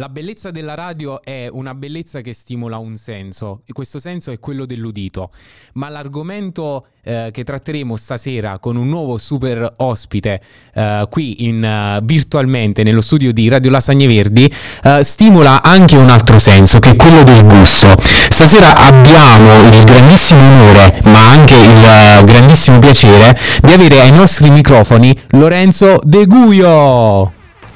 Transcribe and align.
La 0.00 0.08
bellezza 0.08 0.52
della 0.52 0.74
radio 0.74 1.20
è 1.24 1.48
una 1.50 1.74
bellezza 1.74 2.20
che 2.20 2.32
stimola 2.32 2.78
un 2.78 2.96
senso, 2.96 3.62
e 3.66 3.72
questo 3.72 3.98
senso 3.98 4.30
è 4.30 4.38
quello 4.38 4.64
dell'udito, 4.64 5.32
ma 5.72 5.88
l'argomento 5.88 6.86
eh, 7.02 7.30
che 7.32 7.42
tratteremo 7.42 7.96
stasera 7.96 8.60
con 8.60 8.76
un 8.76 8.86
nuovo 8.86 9.18
super 9.18 9.74
ospite 9.78 10.40
eh, 10.72 11.04
qui 11.10 11.46
in, 11.48 11.98
uh, 12.00 12.04
virtualmente 12.04 12.84
nello 12.84 13.00
studio 13.00 13.32
di 13.32 13.48
Radio 13.48 13.72
Lasagne 13.72 14.06
Verdi 14.06 14.48
uh, 14.84 15.02
stimola 15.02 15.62
anche 15.64 15.96
un 15.96 16.10
altro 16.10 16.38
senso 16.38 16.78
che 16.78 16.90
è 16.90 16.96
quello 16.96 17.24
del 17.24 17.44
gusto. 17.44 17.92
Stasera 18.00 18.76
abbiamo 18.76 19.64
il 19.68 19.82
grandissimo 19.82 20.40
onore, 20.40 21.00
ma 21.06 21.28
anche 21.32 21.56
il 21.56 22.20
uh, 22.20 22.24
grandissimo 22.24 22.78
piacere 22.78 23.36
di 23.60 23.72
avere 23.72 24.02
ai 24.02 24.12
nostri 24.12 24.48
microfoni 24.48 25.22
Lorenzo 25.30 25.98
De 26.04 26.24
Guio. 26.26 27.32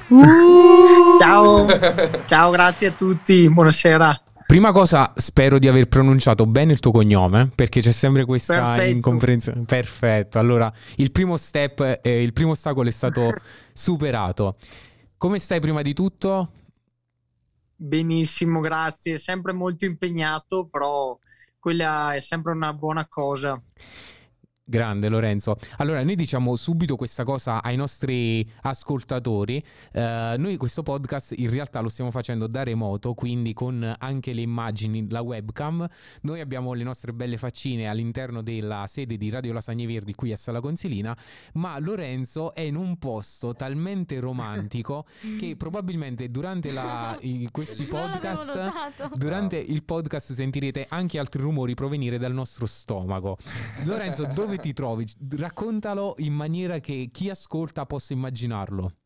Uh. 0.07 1.02
Ciao, 1.23 1.69
ciao, 2.27 2.51
grazie 2.51 2.89
a 2.89 2.91
tutti, 2.91 3.49
buonasera. 3.49 4.23
Prima 4.45 4.73
cosa, 4.73 5.13
spero 5.15 5.61
di 5.61 5.69
aver 5.69 5.87
pronunciato 5.87 6.47
bene 6.47 6.73
il 6.73 6.81
tuo 6.81 6.91
cognome, 6.91 7.49
perché 7.55 7.81
c'è 7.81 7.93
sempre 7.93 8.25
questa 8.25 8.55
Perfetto. 8.73 8.91
incomprensione. 8.91 9.65
Perfetto, 9.65 10.41
allora 10.41 10.73
il 10.97 11.13
primo 11.13 11.37
step, 11.37 12.01
eh, 12.03 12.23
il 12.25 12.33
primo 12.33 12.51
ostacolo 12.51 12.89
è 12.89 12.91
stato 12.91 13.33
superato. 13.73 14.57
Come 15.17 15.39
stai 15.39 15.61
prima 15.61 15.81
di 15.83 15.95
tutto? 15.95 16.51
Benissimo, 17.77 18.59
grazie. 18.59 19.17
Sempre 19.17 19.53
molto 19.53 19.85
impegnato, 19.85 20.67
però 20.67 21.17
quella 21.57 22.15
è 22.15 22.19
sempre 22.19 22.51
una 22.51 22.73
buona 22.75 23.07
cosa. 23.07 23.63
Grande 24.73 25.11
Lorenzo. 25.11 25.59
Allora, 25.77 26.03
noi 26.03 26.15
diciamo 26.15 26.57
subito 26.57 26.97
questa 26.97 27.25
cosa 27.25 27.63
ai 27.63 27.77
nostri 27.77 28.51
ascoltatori. 28.63 29.63
Uh, 29.93 30.01
noi 30.39 30.57
questo 30.57 30.83
podcast 30.83 31.35
in 31.37 31.51
realtà 31.51 31.81
lo 31.81 31.91
stiamo 31.91 32.11
facendo 32.11 32.47
da 32.47 32.63
remoto, 32.63 33.13
quindi 33.13 33.53
con 33.53 33.95
anche 33.99 34.33
le 34.33 34.41
immagini, 34.41 35.11
la 35.11 35.21
webcam. 35.21 35.87
Noi 36.23 36.41
abbiamo 36.41 36.73
le 36.73 36.85
nostre 36.85 37.13
belle 37.13 37.37
faccine 37.37 37.87
all'interno 37.87 38.41
della 38.41 38.87
sede 38.87 39.19
di 39.19 39.29
Radio 39.29 39.53
Lasagne 39.53 39.87
Verdi 39.87 40.15
qui 40.15 40.33
a 40.33 40.37
Sala 40.37 40.61
Consilina, 40.61 41.15
ma 41.55 41.79
Lorenzo 41.79 42.55
è 42.55 42.63
in 42.63 42.77
un 42.77 42.97
posto 42.97 43.53
talmente 43.53 44.21
romantico 44.21 45.05
che 45.39 45.55
probabilmente 45.55 46.31
durante 46.31 46.71
la, 46.71 47.15
i, 47.21 47.47
questi 47.51 47.85
podcast, 47.85 49.13
durante 49.17 49.59
il 49.59 49.83
podcast 49.83 50.33
sentirete 50.33 50.87
anche 50.89 51.19
altri 51.19 51.43
rumori 51.43 51.75
provenire 51.75 52.17
dal 52.17 52.33
nostro 52.33 52.65
stomaco. 52.65 53.37
Lorenzo, 53.85 54.25
dove 54.33 54.53
dove 54.53 54.59
ti 54.63 54.73
trovi? 54.73 55.05
Raccontalo 55.37 56.15
in 56.19 56.33
maniera 56.33 56.79
che 56.79 57.11
chi 57.13 57.29
ascolta 57.29 57.85
possa 57.85 58.13
immaginarlo. 58.13 58.97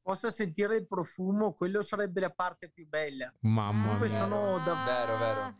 Possa 0.00 0.30
sentire 0.30 0.76
il 0.76 0.86
profumo, 0.86 1.52
quello 1.52 1.82
sarebbe 1.82 2.20
la 2.20 2.30
parte 2.30 2.70
più 2.70 2.86
bella. 2.86 3.30
Mamma 3.40 3.98
mia. 3.98 4.06
Sono, 4.06 4.58
da... 4.64 4.84
vero, 4.84 5.18
vero. 5.18 5.58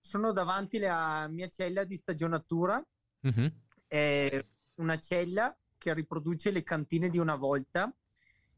sono 0.00 0.32
davanti 0.32 0.76
alla 0.76 1.26
mia 1.28 1.48
cella 1.48 1.84
di 1.84 1.96
stagionatura. 1.96 2.80
Mm-hmm. 3.26 3.46
È 3.88 4.46
una 4.74 4.98
cella 4.98 5.56
che 5.78 5.94
riproduce 5.94 6.50
le 6.50 6.62
cantine 6.62 7.08
di 7.08 7.18
una 7.18 7.34
volta 7.34 7.92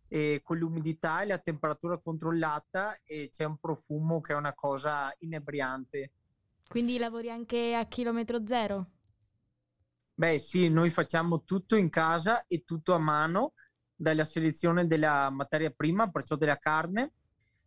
e 0.08 0.40
con 0.42 0.58
l'umidità 0.58 1.22
e 1.22 1.26
la 1.26 1.38
temperatura 1.38 1.98
controllata 1.98 2.98
e 3.04 3.28
c'è 3.30 3.44
un 3.44 3.58
profumo 3.58 4.20
che 4.20 4.32
è 4.32 4.36
una 4.36 4.52
cosa 4.52 5.14
inebriante. 5.20 6.10
Quindi 6.68 6.98
lavori 6.98 7.30
anche 7.30 7.74
a 7.74 7.86
chilometro 7.86 8.46
zero? 8.46 8.90
Beh 10.18 10.38
sì, 10.38 10.70
noi 10.70 10.88
facciamo 10.88 11.44
tutto 11.44 11.76
in 11.76 11.90
casa 11.90 12.46
e 12.46 12.64
tutto 12.64 12.94
a 12.94 12.98
mano, 12.98 13.52
dalla 13.94 14.24
selezione 14.24 14.86
della 14.86 15.28
materia 15.30 15.70
prima, 15.70 16.10
perciò 16.10 16.36
della 16.36 16.56
carne, 16.56 17.12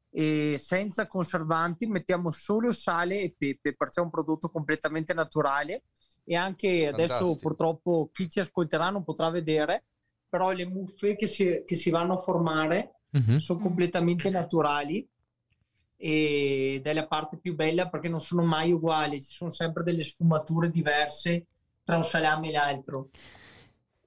e 0.10 0.58
senza 0.60 1.06
conservanti 1.06 1.86
mettiamo 1.86 2.32
solo 2.32 2.72
sale 2.72 3.22
e 3.22 3.36
pepe, 3.38 3.76
perciò 3.76 4.02
è 4.02 4.06
un 4.06 4.10
prodotto 4.10 4.50
completamente 4.50 5.14
naturale 5.14 5.84
e 6.24 6.36
anche 6.36 6.86
Fantastico. 6.88 7.14
adesso 7.14 7.40
purtroppo 7.40 8.10
chi 8.12 8.28
ci 8.28 8.40
ascolterà 8.40 8.90
non 8.90 9.04
potrà 9.04 9.30
vedere, 9.30 9.84
però 10.28 10.50
le 10.52 10.66
muffe 10.66 11.16
che 11.16 11.28
si, 11.28 11.62
che 11.64 11.76
si 11.76 11.92
vanno 11.92 12.14
a 12.14 12.22
formare 12.22 13.02
mm-hmm. 13.16 13.38
sono 13.38 13.60
completamente 13.60 14.32
naturali 14.32 15.08
ed 15.98 16.88
è 16.88 16.94
la 16.94 17.06
parte 17.06 17.38
più 17.38 17.54
bella 17.54 17.90
perché 17.90 18.10
non 18.10 18.22
sono 18.22 18.44
mai 18.44 18.72
uguali, 18.72 19.22
ci 19.22 19.34
sono 19.34 19.52
sempre 19.52 19.84
delle 19.84 20.02
sfumature 20.02 20.72
diverse 20.72 21.46
tra 21.90 21.98
un 21.98 22.04
salame 22.04 22.50
e 22.50 22.52
l'altro 22.52 23.10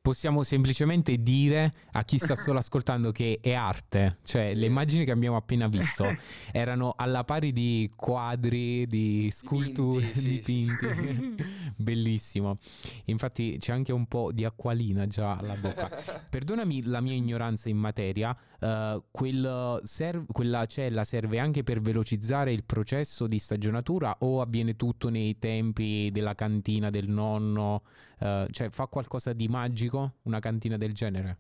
possiamo 0.01 0.43
semplicemente 0.43 1.17
dire 1.23 1.73
a 1.93 2.05
chi 2.05 2.19
sta 2.19 2.35
solo 2.35 2.59
ascoltando 2.59 3.13
che 3.13 3.39
è 3.41 3.53
arte, 3.53 4.19
cioè 4.25 4.53
le 4.53 4.67
immagini 4.67 5.05
che 5.05 5.13
abbiamo 5.13 5.37
appena 5.37 5.69
visto 5.69 6.05
erano 6.51 6.93
alla 6.97 7.23
pari 7.23 7.53
di 7.53 7.89
quadri, 7.95 8.85
di 8.89 9.31
sculture, 9.33 10.11
dipinti, 10.13 10.89
sì, 10.89 11.35
sì. 11.37 11.45
bellissimo. 11.77 12.59
Infatti 13.07 13.57
c'è 13.59 13.73
anche 13.73 13.93
un 13.93 14.07
po' 14.07 14.33
di 14.33 14.45
acqualina 14.45 15.07
già 15.07 15.37
alla 15.37 15.55
bocca. 15.55 15.89
Perdonami 16.29 16.85
la 16.85 17.01
mia 17.01 17.15
ignoranza 17.15 17.69
in 17.69 17.77
materia, 17.77 18.37
uh, 18.61 19.03
quel 19.11 19.81
serv- 19.85 20.31
quella 20.33 20.67
cella 20.67 21.05
serve 21.05 21.39
anche 21.39 21.63
per 21.63 21.81
velocizzare 21.81 22.53
il 22.53 22.65
processo 22.65 23.27
di 23.27 23.39
stagionatura 23.39 24.17
o 24.21 24.41
avviene 24.41 24.77
tutto 24.77 25.09
nei 25.09 25.39
tempi 25.39 26.11
della 26.13 26.35
cantina 26.35 26.91
del 26.91 27.09
nonno? 27.09 27.83
Uh, 28.19 28.47
cioè 28.51 28.71
fa 28.71 28.87
qualcosa 28.87 29.33
di 29.33 29.49
magico 29.49 30.15
una 30.23 30.39
cantina 30.39 30.77
del 30.77 30.93
genere? 30.93 31.39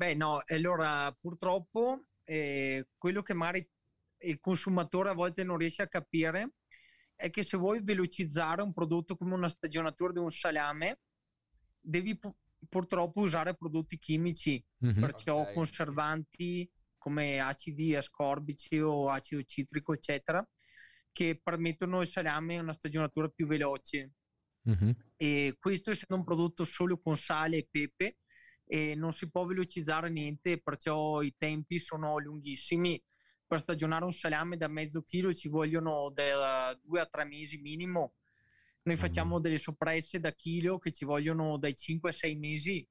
Beh 0.00 0.14
no, 0.14 0.42
allora 0.46 1.12
purtroppo 1.12 2.06
eh, 2.24 2.86
quello 2.96 3.22
che 3.22 3.34
magari 3.34 3.68
il 4.22 4.40
consumatore 4.40 5.10
a 5.10 5.14
volte 5.14 5.44
non 5.44 5.58
riesce 5.58 5.82
a 5.82 5.88
capire 5.88 6.52
è 7.20 7.28
che 7.28 7.42
se 7.42 7.58
vuoi 7.58 7.82
velocizzare 7.82 8.62
un 8.62 8.72
prodotto 8.72 9.14
come 9.14 9.34
una 9.34 9.48
stagionatura 9.48 10.12
di 10.12 10.18
un 10.18 10.30
salame, 10.30 11.00
devi 11.78 12.18
pu- 12.18 12.34
purtroppo 12.66 13.20
usare 13.20 13.54
prodotti 13.54 13.98
chimici, 13.98 14.64
mm-hmm. 14.84 15.00
perciò 15.00 15.40
okay. 15.40 15.52
conservanti 15.54 16.70
come 16.96 17.38
acidi 17.38 17.94
ascorbici 17.94 18.78
o 18.80 19.10
acido 19.10 19.42
citrico, 19.42 19.92
eccetera, 19.92 20.46
che 21.12 21.38
permettono 21.42 22.00
il 22.00 22.08
salame 22.08 22.58
una 22.58 22.72
stagionatura 22.72 23.28
più 23.28 23.46
veloce. 23.46 24.12
Mm-hmm. 24.68 24.90
E 25.16 25.56
questo 25.58 25.90
essendo 25.90 26.16
un 26.16 26.24
prodotto 26.24 26.64
solo 26.64 26.98
con 26.98 27.16
sale 27.16 27.58
e 27.58 27.68
pepe, 27.70 28.16
e 28.64 28.94
non 28.94 29.12
si 29.12 29.28
può 29.28 29.44
velocizzare 29.44 30.08
niente, 30.08 30.60
perciò 30.62 31.20
i 31.20 31.34
tempi 31.36 31.78
sono 31.78 32.18
lunghissimi. 32.18 33.02
Per 33.50 33.58
stagionare 33.58 34.04
un 34.04 34.12
salame 34.12 34.56
da 34.56 34.68
mezzo 34.68 35.02
chilo 35.02 35.34
ci 35.34 35.48
vogliono 35.48 36.08
da 36.14 36.72
due 36.80 37.00
a 37.00 37.06
tre 37.06 37.24
mesi 37.24 37.58
minimo. 37.58 38.14
Noi 38.82 38.96
facciamo 38.96 39.32
mm-hmm. 39.32 39.42
delle 39.42 39.58
soppresse 39.58 40.20
da 40.20 40.30
chilo 40.30 40.78
che 40.78 40.92
ci 40.92 41.04
vogliono 41.04 41.58
dai 41.58 41.74
5 41.74 42.10
a 42.10 42.12
6 42.12 42.36
mesi. 42.36 42.88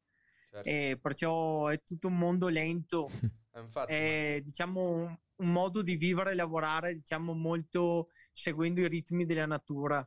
Certo. 0.52 0.68
E 0.68 1.00
perciò 1.02 1.68
è 1.68 1.81
tutto 1.81 2.08
un 2.08 2.18
mondo 2.18 2.50
lento. 2.50 3.09
Infatti, 3.56 3.94
è 3.94 4.42
diciamo 4.44 4.81
un, 4.81 5.18
un 5.38 5.50
modo 5.50 5.81
di 5.81 5.96
vivere 5.96 6.31
e 6.31 6.36
lavorare 6.36 6.94
diciamo 6.94 7.34
molto 7.34 8.09
seguendo 8.34 8.81
i 8.81 8.90
ritmi 8.90 9.26
della 9.26 9.46
natura. 9.46 10.06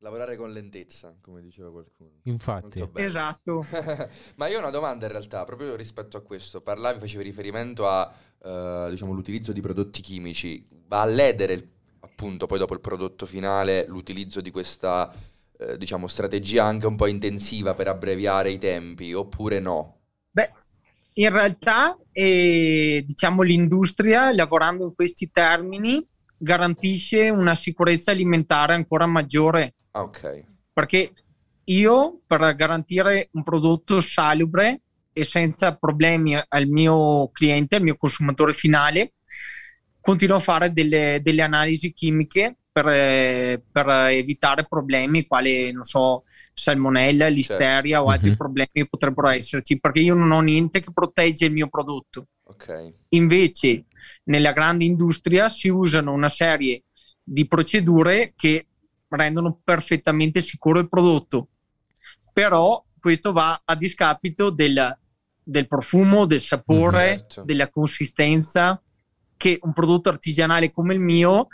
Lavorare 0.00 0.36
con 0.36 0.52
lentezza, 0.52 1.16
come 1.22 1.40
diceva 1.40 1.70
qualcuno. 1.70 2.20
Infatti. 2.24 2.86
Esatto. 2.94 3.64
Ma 4.36 4.46
io 4.46 4.56
ho 4.56 4.60
una 4.60 4.70
domanda 4.70 5.06
in 5.06 5.12
realtà, 5.12 5.44
proprio 5.44 5.74
rispetto 5.74 6.18
a 6.18 6.20
questo. 6.20 6.60
Parlavi, 6.60 7.00
facevi 7.00 7.24
riferimento 7.24 7.88
a 7.88 8.12
uh, 8.38 8.90
diciamo, 8.90 9.12
l'utilizzo 9.12 9.52
di 9.52 9.62
prodotti 9.62 10.02
chimici. 10.02 10.68
Va 10.86 11.00
a 11.00 11.06
ledere, 11.06 11.68
appunto, 12.00 12.46
poi 12.46 12.58
dopo 12.58 12.74
il 12.74 12.80
prodotto 12.80 13.24
finale, 13.24 13.86
l'utilizzo 13.88 14.42
di 14.42 14.50
questa, 14.50 15.10
uh, 15.58 15.76
diciamo, 15.76 16.06
strategia 16.08 16.64
anche 16.64 16.86
un 16.86 16.96
po' 16.96 17.06
intensiva 17.06 17.74
per 17.74 17.88
abbreviare 17.88 18.50
i 18.50 18.58
tempi, 18.58 19.14
oppure 19.14 19.60
no? 19.60 20.00
Beh, 20.30 20.52
in 21.14 21.30
realtà, 21.30 21.98
eh, 22.12 23.02
diciamo, 23.06 23.40
l'industria, 23.40 24.30
lavorando 24.34 24.84
in 24.84 24.94
questi 24.94 25.30
termini, 25.30 26.06
garantisce 26.36 27.28
una 27.28 27.54
sicurezza 27.54 28.10
alimentare 28.10 28.74
ancora 28.74 29.06
maggiore. 29.06 29.74
Ok. 29.92 30.44
Perché 30.72 31.12
io, 31.64 32.20
per 32.26 32.54
garantire 32.54 33.28
un 33.32 33.42
prodotto 33.42 34.00
salubre 34.00 34.82
e 35.12 35.24
senza 35.24 35.74
problemi 35.74 36.38
al 36.48 36.66
mio 36.66 37.30
cliente, 37.32 37.76
al 37.76 37.82
mio 37.82 37.96
consumatore 37.96 38.52
finale, 38.52 39.14
continuo 40.00 40.36
a 40.36 40.40
fare 40.40 40.72
delle, 40.72 41.20
delle 41.22 41.42
analisi 41.42 41.92
chimiche 41.92 42.56
per, 42.70 42.84
per, 43.72 43.88
evitare 44.10 44.66
problemi 44.68 45.26
quali, 45.26 45.72
non 45.72 45.84
so, 45.84 46.24
salmonella, 46.52 47.26
listeria 47.28 47.96
certo. 47.96 48.04
o 48.04 48.10
altri 48.12 48.28
mm-hmm. 48.28 48.36
problemi 48.36 48.68
che 48.72 48.86
potrebbero 48.86 49.28
esserci, 49.28 49.80
perché 49.80 50.00
io 50.00 50.14
non 50.14 50.30
ho 50.30 50.40
niente 50.40 50.80
che 50.80 50.92
protegge 50.92 51.46
il 51.46 51.52
mio 51.52 51.68
prodotto. 51.68 52.26
Okay. 52.44 52.94
Invece, 53.10 53.85
nella 54.26 54.52
grande 54.52 54.84
industria 54.84 55.48
si 55.48 55.68
usano 55.68 56.12
una 56.12 56.28
serie 56.28 56.84
di 57.22 57.46
procedure 57.46 58.32
che 58.36 58.66
rendono 59.08 59.60
perfettamente 59.62 60.40
sicuro 60.40 60.78
il 60.78 60.88
prodotto, 60.88 61.48
però 62.32 62.82
questo 63.00 63.32
va 63.32 63.60
a 63.64 63.74
discapito 63.74 64.50
del 64.50 64.98
del 65.48 65.68
profumo, 65.68 66.26
del 66.26 66.40
sapore, 66.40 67.12
Mm, 67.14 67.18
certo. 67.18 67.42
della 67.44 67.70
consistenza 67.70 68.82
che 69.36 69.60
un 69.62 69.72
prodotto 69.72 70.08
artigianale 70.08 70.72
come 70.72 70.92
il 70.94 70.98
mio 70.98 71.46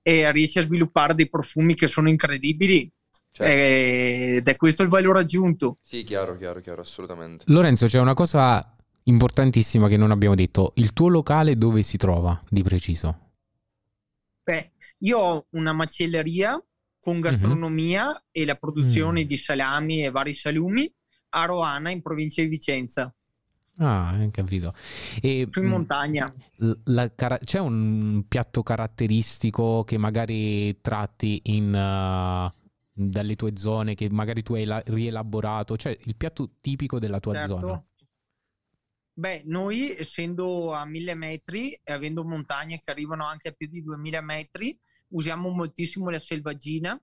eh, 0.00 0.32
riesce 0.32 0.60
a 0.60 0.62
sviluppare 0.62 1.14
dei 1.14 1.28
profumi 1.28 1.74
che 1.74 1.88
sono 1.88 2.08
incredibili 2.08 2.90
Certo. 3.30 3.52
Eh, 3.52 4.32
ed 4.36 4.48
è 4.48 4.56
questo 4.56 4.82
il 4.82 4.88
valore 4.88 5.20
aggiunto. 5.20 5.76
Sì, 5.82 6.02
chiaro, 6.04 6.36
chiaro, 6.36 6.60
chiaro, 6.62 6.80
assolutamente. 6.80 7.44
Lorenzo, 7.48 7.86
c'è 7.86 8.00
una 8.00 8.14
cosa 8.14 8.76
importantissima 9.04 9.88
che 9.88 9.96
non 9.96 10.10
abbiamo 10.10 10.34
detto. 10.34 10.72
Il 10.76 10.92
tuo 10.92 11.08
locale 11.08 11.56
dove 11.56 11.82
si 11.82 11.96
trova 11.96 12.38
di 12.48 12.62
preciso? 12.62 13.18
Beh, 14.42 14.72
io 14.98 15.18
ho 15.18 15.46
una 15.50 15.72
macelleria 15.72 16.60
con 16.98 17.20
gastronomia 17.20 18.24
e 18.30 18.44
la 18.44 18.56
produzione 18.56 19.24
Mm. 19.24 19.26
di 19.26 19.36
salami 19.36 20.04
e 20.04 20.10
vari 20.10 20.32
salumi 20.34 20.92
a 21.30 21.44
Roana 21.44 21.90
in 21.90 22.02
provincia 22.02 22.42
di 22.42 22.48
Vicenza, 22.48 23.14
Ah, 23.80 24.08
hai 24.10 24.30
capito. 24.32 24.74
E, 25.20 25.46
su 25.50 25.60
in 25.60 25.66
mh, 25.66 25.68
montagna. 25.68 26.34
la 26.86 27.14
cara- 27.14 27.38
c'è 27.38 27.60
un 27.60 28.24
piatto 28.26 28.62
caratteristico 28.64 29.84
che 29.84 29.98
magari 29.98 30.80
tratti 30.80 31.40
in, 31.44 31.66
uh, 31.72 32.52
dalle 32.92 33.36
tue 33.36 33.52
zone, 33.56 33.94
che 33.94 34.10
magari 34.10 34.42
tu 34.42 34.54
hai 34.54 34.64
la- 34.64 34.82
rielaborato? 34.84 35.76
Cioè, 35.76 35.96
il 36.06 36.16
piatto 36.16 36.54
tipico 36.60 36.98
della 36.98 37.20
tua 37.20 37.34
Certo. 37.34 37.46
zona? 37.46 37.84
Beh, 39.18 39.42
noi 39.46 39.96
essendo 39.96 40.72
a 40.72 40.84
mille 40.84 41.14
metri 41.14 41.72
e 41.82 41.92
avendo 41.92 42.24
montagne 42.24 42.78
che 42.78 42.92
arrivano 42.92 43.26
anche 43.26 43.48
a 43.48 43.52
più 43.52 43.66
di 43.66 43.82
2000 43.82 44.20
metri, 44.20 44.78
usiamo 45.08 45.48
moltissimo 45.48 46.08
la 46.08 46.20
selvaggina 46.20 46.96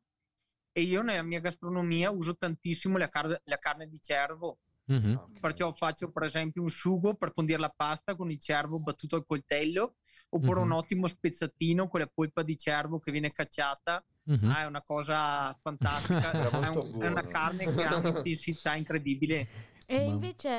e 0.72 0.82
io 0.82 1.02
nella 1.02 1.24
mia 1.24 1.42
gastronomia 1.42 2.12
uso 2.12 2.38
tantissimo 2.38 2.98
la, 2.98 3.10
car- 3.10 3.42
la 3.44 3.58
carne 3.58 3.88
di 3.90 4.00
cervo. 4.00 4.60
Mhm. 4.86 5.16
Ok. 5.16 5.40
Perciò 5.42 5.74
faccio 5.74 6.10
per 6.10 6.24
esempio 6.24 6.62
un 6.62 6.70
sugo 6.70 7.16
per 7.16 7.34
condire 7.34 7.60
la 7.60 7.74
pasta 7.76 8.16
con 8.16 8.32
il 8.32 8.40
cervo 8.40 8.80
battuto 8.80 9.18
al 9.18 9.26
coltello, 9.26 9.96
oppure 10.30 10.62
Mhm. 10.62 10.66
un 10.68 10.72
ottimo 10.72 11.08
spezzatino 11.08 11.90
con 11.90 12.00
la 12.00 12.08
polpa 12.14 12.44
di 12.44 12.58
cervo 12.58 12.98
che 13.00 13.12
viene 13.12 13.34
cacciata. 13.34 14.02
Mhm. 14.28 14.50
Ah, 14.50 14.62
è 14.62 14.66
una 14.66 14.82
cosa 14.82 15.54
fantastica, 15.62 16.32
è, 16.66 16.70
un- 16.70 17.02
è 17.02 17.08
una 17.08 17.28
carne 17.28 17.74
che 17.74 17.84
ha 17.84 17.98
un'intensità 17.98 18.74
incredibile. 18.76 19.48
E 19.88 19.96
Ma- 20.04 20.06
invece 20.06 20.50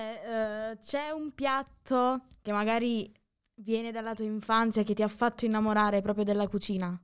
eh, 0.73 0.79
c'è 0.79 1.11
un 1.11 1.33
piatto 1.35 2.29
che 2.43 2.53
magari 2.53 3.13
viene 3.57 3.91
dalla 3.93 4.15
tua 4.15 4.25
infanzia 4.25 4.83
che 4.83 4.95
ti 4.95 5.03
ha 5.03 5.09
fatto 5.09 5.45
innamorare 5.45 6.01
proprio 6.03 6.25
della 6.25 6.49
cucina? 6.49 7.01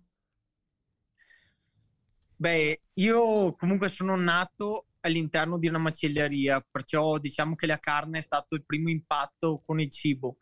Beh, 2.36 2.82
io 2.94 3.54
comunque 3.54 3.88
sono 3.88 4.16
nato 4.16 4.86
all'interno 5.00 5.58
di 5.58 5.68
una 5.68 5.78
macelleria, 5.78 6.64
perciò 6.68 7.18
diciamo 7.18 7.54
che 7.54 7.66
la 7.66 7.78
carne 7.78 8.18
è 8.18 8.20
stato 8.20 8.54
il 8.56 8.64
primo 8.64 8.88
impatto 8.90 9.62
con 9.64 9.80
il 9.80 9.90
cibo. 9.90 10.38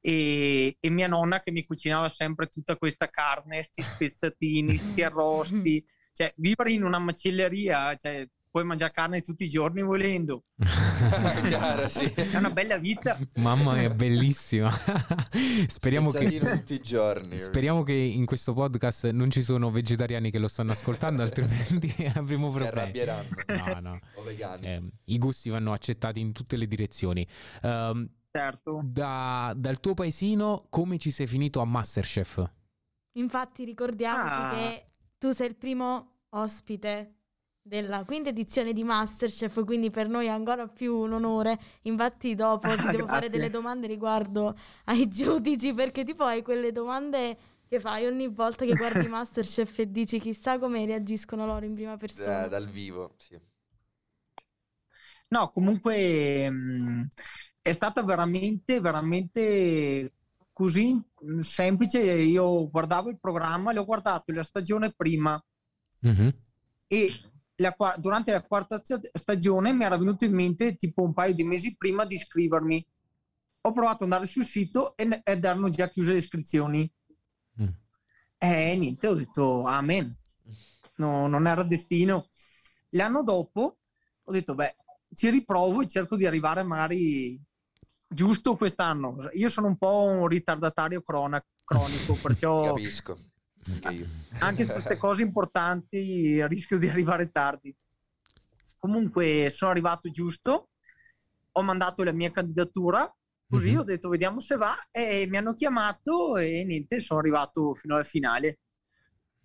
E, 0.00 0.76
e 0.78 0.90
mia 0.90 1.08
nonna 1.08 1.40
che 1.40 1.50
mi 1.50 1.64
cucinava 1.64 2.08
sempre 2.08 2.46
tutta 2.48 2.76
questa 2.76 3.08
carne, 3.08 3.62
sti 3.62 3.82
spezzatini, 3.82 4.78
sti 4.78 5.02
arrosti. 5.02 5.84
Cioè, 6.12 6.32
vivere 6.36 6.72
in 6.72 6.82
una 6.84 6.98
macelleria, 6.98 7.94
cioè, 7.96 8.28
puoi 8.50 8.64
mangiare 8.64 8.92
carne 8.92 9.20
tutti 9.20 9.44
i 9.44 9.48
giorni 9.48 9.82
volendo. 9.82 10.44
Chiaro, 11.48 11.88
sì. 11.88 12.04
È 12.12 12.36
una 12.36 12.50
bella 12.50 12.78
vita. 12.78 13.18
Mamma 13.36 13.74
mia, 13.74 13.90
bellissima. 13.90 14.70
speriamo 15.68 16.10
che... 16.10 16.38
Tutti 16.38 16.74
i 16.74 16.80
giorni. 16.80 17.38
Speriamo 17.38 17.82
che 17.82 17.92
in 17.92 18.24
questo 18.26 18.52
podcast 18.54 19.10
non 19.10 19.30
ci 19.30 19.42
sono 19.42 19.70
vegetariani 19.70 20.30
che 20.30 20.38
lo 20.38 20.48
stanno 20.48 20.72
ascoltando, 20.72 21.22
altrimenti 21.22 21.92
avremo 22.14 22.50
Si 22.50 22.58
problemi. 22.58 22.80
arrabbieranno. 22.80 23.28
No, 23.46 23.80
no. 23.90 24.00
O 24.14 24.22
vegani. 24.22 24.66
Ehm, 24.66 24.90
I 25.04 25.18
gusti 25.18 25.50
vanno 25.50 25.72
accettati 25.72 26.20
in 26.20 26.32
tutte 26.32 26.56
le 26.56 26.66
direzioni. 26.66 27.26
Ehm, 27.62 28.08
Certo. 28.30 28.80
da- 28.84 29.52
dal 29.56 29.80
tuo 29.80 29.94
paesino, 29.94 30.66
come 30.68 30.98
ci 30.98 31.10
sei 31.10 31.26
finito 31.26 31.60
a 31.60 31.64
Masterchef? 31.64 32.50
Infatti 33.18 33.64
ricordiamoci 33.64 34.34
Ah. 34.34 34.50
che 34.54 34.90
tu 35.18 35.32
sei 35.32 35.48
il 35.48 35.56
primo 35.56 36.18
ospite 36.30 37.17
della 37.68 38.04
quinta 38.04 38.30
edizione 38.30 38.72
di 38.72 38.82
Masterchef, 38.82 39.64
quindi 39.64 39.90
per 39.90 40.08
noi 40.08 40.26
è 40.26 40.30
ancora 40.30 40.66
più 40.66 40.96
un 40.96 41.12
onore. 41.12 41.58
Infatti 41.82 42.34
dopo 42.34 42.76
ti 42.78 42.88
devo 42.88 43.06
fare 43.06 43.28
delle 43.28 43.50
domande 43.50 43.86
riguardo 43.86 44.56
ai 44.84 45.06
giudici, 45.08 45.72
perché 45.74 46.04
tipo 46.04 46.24
hai 46.24 46.42
quelle 46.42 46.72
domande 46.72 47.36
che 47.68 47.78
fai 47.80 48.06
ogni 48.06 48.28
volta 48.28 48.64
che 48.64 48.74
guardi 48.74 49.06
Masterchef 49.08 49.78
e 49.80 49.90
dici 49.90 50.18
chissà 50.18 50.58
come 50.58 50.84
reagiscono 50.86 51.46
loro 51.46 51.66
in 51.66 51.74
prima 51.74 51.96
persona. 51.96 52.46
Da- 52.46 52.48
dal 52.48 52.68
vivo, 52.68 53.14
sì. 53.18 53.38
No, 55.28 55.50
comunque 55.50 56.48
mh, 56.50 57.08
è 57.60 57.72
stata 57.72 58.02
veramente, 58.02 58.80
veramente 58.80 60.14
così 60.52 60.94
mh, 60.94 61.38
semplice. 61.40 62.00
Io 62.00 62.68
guardavo 62.70 63.10
il 63.10 63.18
programma, 63.20 63.72
l'ho 63.72 63.84
guardato 63.84 64.32
la 64.32 64.42
stagione 64.42 64.92
prima 64.92 65.40
Mhm. 66.02 66.30
e 66.86 67.27
la 67.60 67.74
durante 67.98 68.32
la 68.32 68.42
quarta 68.42 68.82
sta- 68.82 69.00
stagione 69.12 69.72
mi 69.72 69.84
era 69.84 69.96
venuto 69.96 70.24
in 70.24 70.34
mente, 70.34 70.76
tipo 70.76 71.02
un 71.02 71.12
paio 71.12 71.34
di 71.34 71.44
mesi 71.44 71.76
prima, 71.76 72.04
di 72.04 72.14
iscrivermi. 72.14 72.86
Ho 73.62 73.72
provato 73.72 74.04
ad 74.04 74.12
andare 74.12 74.26
sul 74.26 74.44
sito 74.44 74.96
e 74.96 75.20
ed 75.24 75.44
erano 75.44 75.68
già 75.68 75.88
chiuse 75.88 76.12
le 76.12 76.18
iscrizioni. 76.18 76.90
Mm. 77.60 77.68
E 78.38 78.76
niente, 78.76 79.06
ho 79.06 79.14
detto 79.14 79.62
amen. 79.64 80.16
No, 80.96 81.26
non 81.26 81.46
era 81.46 81.62
destino. 81.62 82.28
L'anno 82.90 83.22
dopo 83.22 83.78
ho 84.22 84.32
detto, 84.32 84.54
beh, 84.54 84.76
ci 85.14 85.30
riprovo 85.30 85.82
e 85.82 85.86
cerco 85.88 86.16
di 86.16 86.26
arrivare 86.26 86.62
magari 86.62 87.40
giusto 88.06 88.56
quest'anno. 88.56 89.16
Io 89.32 89.48
sono 89.48 89.66
un 89.66 89.76
po' 89.76 90.04
un 90.04 90.26
ritardatario 90.28 91.02
crona- 91.02 91.44
cronico, 91.64 92.14
perciò 92.22 92.74
Capisco. 92.74 93.18
Anche 93.72 93.94
io. 93.94 94.06
anche 94.40 94.64
su 94.64 94.72
queste 94.72 94.96
cose 94.96 95.22
importanti 95.22 96.46
rischio 96.46 96.78
di 96.78 96.88
arrivare 96.88 97.30
tardi. 97.30 97.74
Comunque 98.76 99.50
sono 99.50 99.70
arrivato 99.70 100.10
giusto, 100.10 100.70
ho 101.52 101.62
mandato 101.62 102.04
la 102.04 102.12
mia 102.12 102.30
candidatura, 102.30 103.12
così 103.48 103.70
Mhm. 103.72 103.78
ho 103.78 103.82
detto 103.84 104.08
vediamo 104.08 104.38
se 104.40 104.56
va 104.56 104.76
e 104.90 105.26
mi 105.28 105.36
hanno 105.36 105.54
chiamato 105.54 106.36
e 106.36 106.64
niente, 106.64 107.00
sono 107.00 107.18
arrivato 107.18 107.74
fino 107.74 107.94
alla 107.96 108.04
finale. 108.04 108.60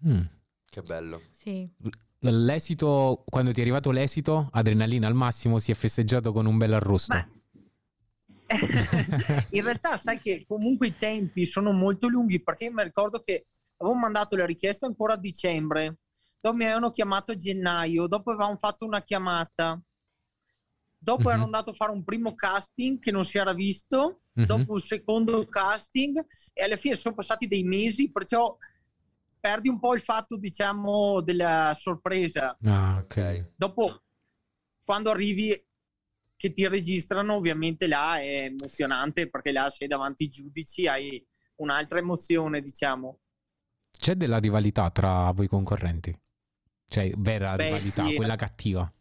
Mm. 0.08 0.22
Che 0.66 0.82
bello. 0.82 1.22
Sì. 1.32 1.68
L'esito, 2.20 3.24
quando 3.26 3.52
ti 3.52 3.60
è 3.60 3.64
arrivato 3.64 3.92
l'esito, 3.92 4.50
adrenalina 4.52 5.08
al 5.08 5.14
massimo, 5.14 5.60
si 5.60 5.72
è 5.72 5.76
festeggiato 5.76 6.32
con 6.32 6.46
un 6.46 6.58
bel 6.58 6.74
arrosto. 6.74 7.16
In 9.52 9.64
realtà 9.64 9.98
sai 9.98 10.20
che 10.20 10.46
comunque 10.48 10.88
i 10.88 10.98
tempi 10.98 11.46
sono 11.46 11.72
molto 11.72 12.08
lunghi 12.08 12.42
perché 12.42 12.66
io 12.66 12.72
mi 12.74 12.84
ricordo 12.84 13.20
che 13.20 13.48
avevo 13.84 14.00
mandato 14.00 14.36
la 14.36 14.46
richiesta 14.46 14.86
ancora 14.86 15.14
a 15.14 15.18
dicembre, 15.18 15.98
dopo 16.40 16.56
mi 16.56 16.64
avevano 16.64 16.90
chiamato 16.92 17.32
a 17.32 17.36
gennaio, 17.36 18.08
dopo 18.08 18.32
avevamo 18.32 18.56
fatto 18.58 18.86
una 18.86 19.02
chiamata, 19.02 19.82
dopo 20.98 21.30
Mhm. 21.30 21.36
ero 21.36 21.44
andato 21.44 21.70
a 21.72 21.74
fare 21.74 21.92
un 21.92 22.04
primo 22.04 22.34
casting 22.34 23.00
che 23.00 23.12
non 23.12 23.26
si 23.26 23.38
era 23.38 23.54
visto, 23.54 24.22
Mhm. 24.34 24.46
dopo 24.46 24.74
un 24.74 24.80
secondo 24.80 25.46
casting 25.46 26.26
e 26.54 26.64
alla 26.64 26.78
fine 26.78 26.96
sono 26.96 27.16
passati 27.16 27.48
dei 27.48 27.64
mesi, 27.64 28.12
perciò 28.12 28.58
perdi 29.40 29.68
un 29.68 29.80
po' 29.80 29.94
il 29.94 30.02
fatto, 30.02 30.38
diciamo, 30.38 31.22
della 31.22 31.76
sorpresa. 31.78 32.58
Ah. 32.64 33.00
Ok. 33.04 33.52
Dopo, 33.56 34.04
quando 34.86 35.10
arrivi 35.12 35.62
che 36.38 36.54
ti 36.54 36.66
registrano, 36.68 37.34
ovviamente 37.36 37.88
là 37.88 38.20
è 38.20 38.46
emozionante 38.46 39.30
perché 39.30 39.52
là 39.52 39.70
sei 39.70 39.88
davanti 39.88 40.24
ai 40.24 40.30
giudici, 40.30 40.88
hai 40.88 41.26
un'altra 41.56 42.00
emozione, 42.00 42.62
diciamo. 42.62 43.20
C'è 44.04 44.16
della 44.16 44.40
rivalità 44.40 44.90
tra 44.90 45.32
voi 45.32 45.48
concorrenti? 45.48 46.14
Cioè, 46.90 47.14
vera 47.16 47.56
Beh, 47.56 47.68
rivalità, 47.68 48.06
sì. 48.06 48.16
quella 48.16 48.36
cattiva. 48.36 48.94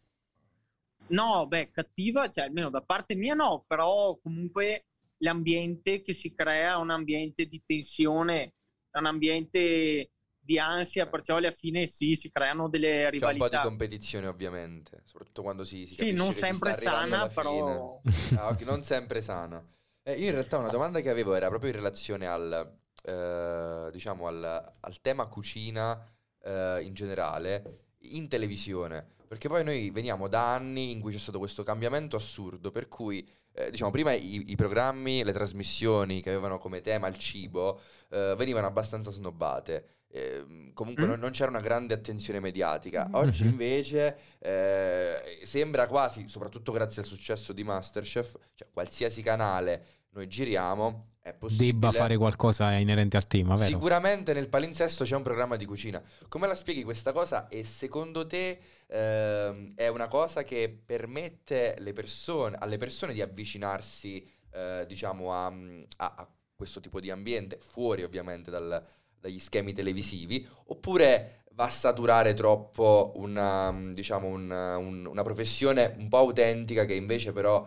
No, 1.07 1.45
beh, 1.45 1.71
cattiva, 1.71 2.29
cioè 2.29 2.45
almeno 2.45 2.69
da 2.69 2.79
parte 2.79 3.13
mia 3.13 3.33
no, 3.33 3.65
però 3.67 4.17
comunque 4.23 4.85
l'ambiente 5.17 5.99
che 5.99 6.13
si 6.13 6.33
crea 6.33 6.75
è 6.75 6.77
un 6.77 6.89
ambiente 6.89 7.47
di 7.47 7.61
tensione, 7.65 8.53
è 8.89 8.97
un 8.99 9.07
ambiente 9.07 10.11
di 10.39 10.57
ansia, 10.57 11.09
perciò 11.09 11.35
alla 11.35 11.51
fine 11.51 11.85
sì, 11.85 12.13
si 12.13 12.31
creano 12.31 12.69
delle 12.69 13.09
C'è 13.11 13.25
un 13.25 13.35
po' 13.35 13.49
di 13.49 13.57
rivalità. 13.57 13.59
competizione, 13.59 14.27
ovviamente, 14.27 15.01
soprattutto 15.03 15.41
quando 15.41 15.65
si, 15.65 15.85
si 15.85 15.95
Sì, 15.95 16.11
non 16.13 16.31
sempre 16.31 16.71
sana, 16.71 17.27
però... 17.27 17.99
Ah, 18.35 18.55
non 18.61 18.81
sempre 18.83 19.19
sana. 19.19 19.61
Eh, 20.01 20.13
io 20.13 20.27
in 20.27 20.31
realtà 20.31 20.59
una 20.59 20.69
domanda 20.69 21.01
che 21.01 21.09
avevo 21.09 21.33
era 21.33 21.49
proprio 21.49 21.71
in 21.71 21.75
relazione 21.75 22.25
al, 22.25 22.79
eh, 23.03 23.89
diciamo, 23.91 24.27
al, 24.27 24.73
al 24.79 25.01
tema 25.01 25.27
cucina 25.27 26.03
eh, 26.43 26.79
in 26.83 26.93
generale 26.93 27.79
in 28.05 28.27
televisione. 28.27 29.05
Perché 29.27 29.47
poi 29.47 29.63
noi 29.63 29.89
veniamo 29.89 30.27
da 30.27 30.53
anni 30.53 30.91
in 30.91 30.99
cui 30.99 31.11
c'è 31.11 31.17
stato 31.17 31.39
questo 31.39 31.63
cambiamento 31.63 32.15
assurdo, 32.15 32.69
per 32.71 32.87
cui 32.87 33.27
eh, 33.53 33.71
diciamo, 33.71 33.89
prima 33.91 34.11
i, 34.13 34.43
i 34.51 34.55
programmi, 34.55 35.23
le 35.23 35.31
trasmissioni 35.31 36.21
che 36.21 36.29
avevano 36.29 36.57
come 36.59 36.81
tema 36.81 37.07
il 37.07 37.17
cibo 37.17 37.79
eh, 38.09 38.35
venivano 38.37 38.67
abbastanza 38.67 39.09
snobbate. 39.09 39.87
Eh, 40.15 40.71
comunque 40.75 41.05
Mm. 41.05 41.09
non, 41.09 41.19
non 41.19 41.31
c'era 41.31 41.49
una 41.49 41.61
grande 41.61 41.95
attenzione 41.95 42.39
mediatica. 42.39 43.07
Mhm. 43.07 43.15
Oggi 43.15 43.43
Mhm. 43.45 43.49
invece 43.49 44.17
eh, 44.37 45.39
sembra 45.43 45.87
quasi, 45.87 46.27
soprattutto 46.27 46.71
grazie 46.71 47.01
al 47.01 47.07
successo 47.07 47.53
di 47.53 47.63
Masterchef, 47.63 48.37
cioè 48.53 48.67
qualsiasi 48.71 49.23
canale 49.23 49.85
noi 50.09 50.27
giriamo. 50.27 51.07
Debba 51.55 51.91
fare 51.93 52.17
qualcosa 52.17 52.71
inerente 52.73 53.15
al 53.15 53.27
tema, 53.27 53.55
vero? 53.55 53.69
Sicuramente 53.69 54.33
nel 54.33 54.49
palinsesto 54.49 55.05
c'è 55.05 55.15
un 55.15 55.23
programma 55.23 55.55
di 55.55 55.65
cucina. 55.65 56.01
Come 56.27 56.47
la 56.47 56.55
spieghi 56.55 56.83
questa 56.83 57.13
cosa? 57.13 57.47
E 57.47 57.63
secondo 57.63 58.27
te 58.27 58.59
ehm, 58.87 59.71
è 59.75 59.87
una 59.87 60.07
cosa 60.09 60.43
che 60.43 60.81
permette 60.85 61.75
le 61.79 61.93
persone- 61.93 62.57
alle 62.59 62.75
persone 62.77 63.13
di 63.13 63.21
avvicinarsi, 63.21 64.29
eh, 64.51 64.83
diciamo, 64.85 65.33
a, 65.33 65.45
a- 65.47 66.13
a 66.17 66.29
questo 66.55 66.81
tipo 66.81 66.99
di 66.99 67.09
ambiente, 67.09 67.57
fuori 67.61 68.03
ovviamente 68.03 68.51
dal- 68.51 68.85
dagli 69.17 69.39
schemi 69.39 69.71
televisivi, 69.71 70.45
oppure 70.65 71.45
va 71.53 71.65
a 71.65 71.69
saturare 71.69 72.33
troppo 72.33 73.13
una, 73.15 73.73
diciamo, 73.93 74.27
una, 74.27 74.75
un- 74.77 75.05
una 75.05 75.23
professione 75.23 75.93
un 75.97 76.09
po' 76.09 76.17
autentica 76.17 76.83
che 76.83 76.95
invece 76.95 77.31
però 77.31 77.65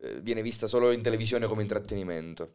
eh, 0.00 0.20
viene 0.22 0.40
vista 0.42 0.66
solo 0.66 0.90
in 0.90 1.02
televisione 1.02 1.46
come 1.46 1.62
intrattenimento? 1.62 2.54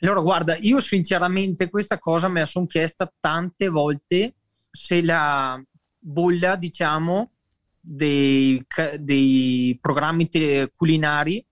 Allora, 0.00 0.20
guarda, 0.20 0.56
io 0.56 0.80
sinceramente 0.80 1.68
questa 1.68 1.98
cosa 1.98 2.28
me 2.28 2.40
la 2.40 2.46
sono 2.46 2.66
chiesta 2.66 3.12
tante 3.18 3.68
volte 3.68 4.34
se 4.70 5.02
la 5.02 5.60
bolla, 5.98 6.56
diciamo, 6.56 7.32
dei, 7.80 8.64
dei 9.00 9.76
programmi 9.80 10.28
culinari 10.72 11.44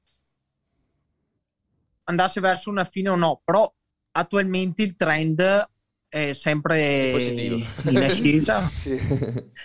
andasse 2.04 2.40
verso 2.40 2.70
una 2.70 2.84
fine 2.84 3.08
o 3.08 3.16
no, 3.16 3.40
però 3.44 3.72
attualmente 4.12 4.82
il 4.82 4.94
trend 4.94 5.68
è 6.08 6.32
sempre 6.32 7.10
Positivo. 7.12 7.56
in 7.90 7.96
ascesa 7.96 8.70
Sì. 8.78 8.96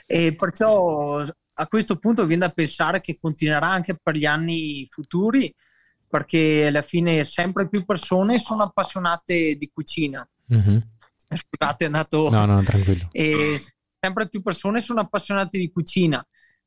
e 0.08 0.36
perciò 0.36 1.24
a 1.54 1.68
questo 1.68 1.98
punto 1.98 2.26
viene 2.26 2.48
da 2.48 2.52
pensare 2.52 3.00
che 3.00 3.20
continuerà 3.20 3.70
anche 3.70 3.96
per 4.02 4.16
gli 4.16 4.26
anni 4.26 4.88
futuri 4.90 5.54
perché 6.12 6.68
alla 6.68 6.82
fine 6.82 7.24
sempre 7.24 7.70
più 7.70 7.86
persone 7.86 8.38
sono 8.38 8.64
appassionate 8.64 9.56
di 9.56 9.72
cucina. 9.74 10.28
Mhm. 10.48 10.90
Scusate, 11.28 11.86
è 11.86 11.88
andato... 11.88 12.30
No, 12.30 12.46
no, 12.46 12.62
tranquillo. 12.62 13.08
E 13.14 13.60
sempre 14.00 14.28
più 14.28 14.42
persone 14.42 14.80
sono 14.80 15.00
appassionate 15.00 15.58
di 15.58 15.72
cucina 15.72 16.24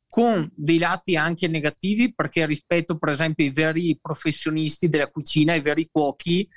con 0.09 0.49
dei 0.55 0.79
lati 0.79 1.17
anche 1.17 1.49
negativi 1.49 2.15
perché 2.15 2.47
rispetto 2.47 2.97
per 2.97 3.09
esempio 3.09 3.45
ai 3.45 3.51
veri 3.51 3.99
professionisti 4.01 4.89
della 4.89 5.09
cucina, 5.09 5.57
i 5.57 5.61
veri 5.61 5.89
cuochi, 5.91 6.49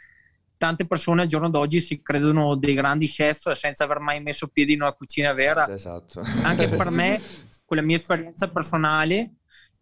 tante 0.57 0.85
persone 0.85 1.23
al 1.23 1.27
giorno 1.27 1.49
d'oggi 1.49 1.79
si 1.79 1.99
credono 2.03 2.55
dei 2.55 2.75
grandi 2.75 3.07
chef 3.07 3.51
senza 3.53 3.85
aver 3.85 3.99
mai 3.99 4.21
messo 4.21 4.47
piedi 4.47 4.73
in 4.73 4.83
una 4.83 4.93
cucina 4.93 5.33
vera. 5.33 5.67
Esatto. 5.73 6.21
Anche 6.43 6.67
per 6.67 6.89
me, 6.91 7.19
con 7.65 7.77
la 7.77 7.83
mia 7.83 7.95
esperienza 7.95 8.47
personale, 8.47 9.36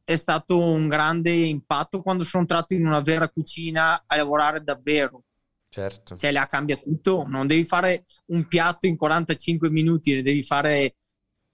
è 0.05 0.15
stato 0.15 0.59
un 0.59 0.87
grande 0.87 1.31
impatto 1.31 2.01
quando 2.01 2.23
sono 2.23 2.43
entrato 2.43 2.73
in 2.75 2.85
una 2.85 3.01
vera 3.01 3.27
cucina 3.27 4.03
a 4.05 4.15
lavorare 4.15 4.63
davvero. 4.63 5.23
Certo. 5.67 6.15
Cioè, 6.15 6.31
la 6.31 6.45
cambia 6.45 6.77
tutto. 6.77 7.25
Non 7.27 7.47
devi 7.47 7.65
fare 7.65 8.05
un 8.27 8.47
piatto 8.47 8.85
in 8.85 8.95
45 8.95 9.69
minuti, 9.69 10.13
ne 10.13 10.21
devi 10.21 10.43
fare 10.43 10.95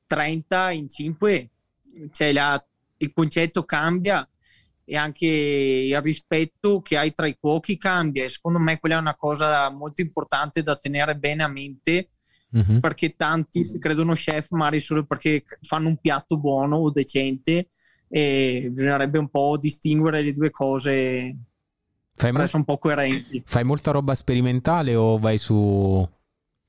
30 0.06 0.72
in 0.72 0.90
5. 0.90 1.50
Cioè, 2.12 2.32
la- 2.34 2.64
il 2.98 3.14
concetto 3.14 3.64
cambia 3.64 4.28
e 4.84 4.96
anche 4.98 5.26
il 5.26 6.02
rispetto 6.02 6.82
che 6.82 6.98
hai 6.98 7.14
tra 7.14 7.26
i 7.28 7.38
cuochi 7.40 7.78
cambia. 7.78 8.26
E 8.26 8.30
secondo 8.30 8.60
me 8.60 8.78
quella 8.80 8.96
è 8.96 9.00
una 9.00 9.16
cosa 9.16 9.70
molto 9.72 10.02
importante 10.02 10.62
da 10.62 10.76
tenere 10.76 11.16
bene 11.16 11.44
a 11.44 11.48
mente 11.48 12.10
Mhm. 12.50 12.80
perché 12.82 13.16
tanti 13.16 13.64
si 13.64 13.80
credono 13.80 14.14
chef 14.14 14.52
magari 14.52 14.82
solo 14.82 15.06
perché 15.06 15.46
fanno 15.62 15.88
un 15.88 15.98
piatto 15.98 16.38
buono 16.38 16.76
o 16.76 16.92
decente 16.92 17.70
e 18.14 18.68
bisognerebbe 18.72 19.18
un 19.18 19.30
po' 19.30 19.58
distinguere 19.58 20.22
le 20.22 20.34
due 20.34 20.50
cose 20.50 21.38
Fai, 22.14 22.34
mol- 22.34 22.50
un 22.52 22.66
po' 22.66 22.78
coerenti. 22.78 23.42
fai 23.46 23.64
molta 23.64 23.92
roba 23.92 24.14
sperimentale 24.16 24.96
o 24.96 25.18
vai 25.18 25.38
su, 25.38 26.08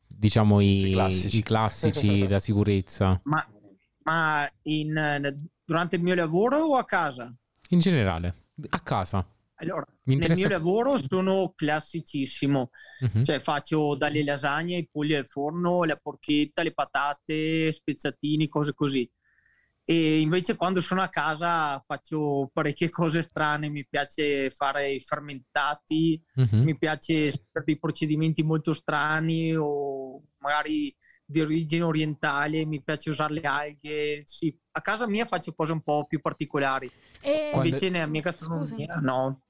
diciamo, 0.06 0.60
i, 0.60 0.78
Sui 0.80 0.92
classici. 0.92 1.38
i 1.38 1.42
classici, 1.42 2.28
la 2.28 2.38
sicurezza? 2.38 3.20
Ma, 3.24 3.44
ma 4.04 4.48
in- 4.62 5.48
durante 5.64 5.96
il 5.96 6.02
mio 6.02 6.14
lavoro 6.14 6.58
o 6.60 6.76
a 6.76 6.84
casa? 6.84 7.34
In 7.70 7.80
generale, 7.80 8.34
a 8.70 8.80
casa. 8.80 9.26
Allora, 9.56 9.84
Mi 10.04 10.16
nel 10.16 10.32
mio 10.34 10.48
lavoro 10.48 10.96
sono 10.96 11.52
classicissimo, 11.54 12.70
Mhm. 13.00 13.24
cioè 13.24 13.38
faccio 13.40 13.94
dalle 13.96 14.22
lasagne, 14.24 14.76
i 14.76 14.88
polli 14.90 15.14
al 15.16 15.26
forno, 15.26 15.82
la 15.84 15.96
porchetta, 15.96 16.62
le 16.62 16.72
patate, 16.72 17.72
spezzatini, 17.72 18.48
cose 18.48 18.74
così. 18.74 19.08
E 19.84 20.20
invece 20.20 20.54
quando 20.56 20.80
sono 20.80 21.02
a 21.02 21.08
casa 21.08 21.80
faccio 21.84 22.48
parecchie 22.52 22.88
cose 22.88 23.20
strane, 23.22 23.68
mi 23.68 23.84
piace 23.88 24.50
fare 24.50 24.90
i 24.92 25.00
fermentati, 25.00 26.22
Mhm. 26.34 26.62
mi 26.62 26.78
piace 26.78 27.32
per 27.50 27.64
dei 27.64 27.78
procedimenti 27.78 28.42
molto 28.44 28.72
strani 28.72 29.54
o 29.56 30.22
magari 30.38 30.94
di 31.24 31.40
origine 31.40 31.82
orientale, 31.84 32.64
mi 32.66 32.82
piace 32.82 33.10
usare 33.10 33.34
le 33.34 33.40
alghe. 33.40 34.22
Sì, 34.24 34.56
a 34.72 34.80
casa 34.80 35.06
mia 35.08 35.24
faccio 35.24 35.52
cose 35.54 35.72
un 35.72 35.80
po' 35.82 36.04
più 36.06 36.20
particolari. 36.20 36.90
E 37.20 37.48
Quando- 37.50 37.68
Invece 37.68 37.88
nella 37.88 38.06
mia 38.06 38.20
gastronomia 38.20 38.96
no. 38.96 39.42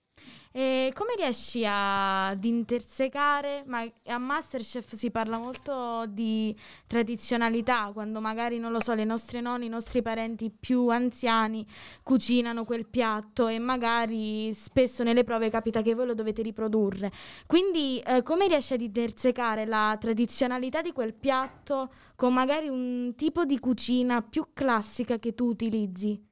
E 0.55 0.93
come 0.95 1.15
riesci 1.17 1.65
ad 1.67 2.45
intersecare? 2.45 3.65
Ma 3.67 3.91
a 4.05 4.19
Masterchef 4.19 4.95
si 4.95 5.11
parla 5.11 5.39
molto 5.39 6.05
di 6.07 6.55
tradizionalità, 6.87 7.91
quando 7.95 8.21
magari, 8.21 8.59
non 8.59 8.71
lo 8.71 8.81
so, 8.81 8.93
le 8.93 9.05
nostre 9.05 9.41
nonne, 9.41 9.65
i 9.65 9.71
nostri 9.71 10.03
parenti 10.03 10.51
più 10.51 10.89
anziani 10.89 11.67
cucinano 12.03 12.67
quel 12.67 12.87
piatto 12.87 13.49
e 13.49 13.59
magari 13.59 14.53
spesso 14.53 15.03
nelle 15.03 15.25
prove 15.25 15.49
capita 15.49 15.81
che 15.81 15.95
voi 15.95 16.07
lo 16.07 16.15
dovete 16.15 16.43
riprodurre. 16.43 17.11
Quindi 17.47 17.99
eh, 18.01 18.23
come 18.23 18.47
riesci 18.47 18.75
ad 18.75 18.83
intersecare 18.83 19.65
la 19.65 19.97
tradizionalità 19.99 20.83
di 20.83 20.93
quel 20.93 21.15
piatto 21.15 21.91
con 22.15 22.35
magari 22.35 22.69
un 22.69 23.15
tipo 23.17 23.47
di 23.47 23.59
cucina 23.59 24.21
più 24.21 24.49
classica 24.53 25.19
che 25.19 25.35
tu 25.35 25.47
utilizzi? 25.47 26.32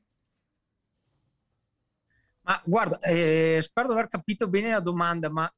Ma 2.50 2.60
guarda, 2.64 2.98
eh, 2.98 3.60
spero 3.62 3.86
di 3.86 3.92
aver 3.94 4.08
capito 4.08 4.48
bene 4.48 4.70
la 4.70 4.80
domanda, 4.80 5.30
ma 5.30 5.48